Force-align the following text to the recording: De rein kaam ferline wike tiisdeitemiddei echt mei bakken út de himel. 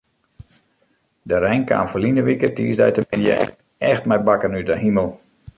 De 1.31 1.37
rein 1.43 1.63
kaam 1.69 1.87
ferline 1.91 2.21
wike 2.27 2.49
tiisdeitemiddei 2.55 3.45
echt 3.91 4.03
mei 4.09 4.21
bakken 4.27 4.57
út 4.59 4.69
de 4.69 4.75
himel. 4.83 5.09